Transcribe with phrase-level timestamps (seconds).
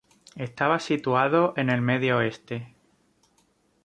[0.35, 2.73] Estaba situado en el Medio Oeste.